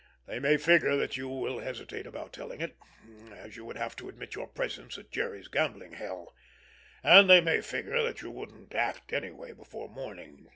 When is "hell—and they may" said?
5.93-7.61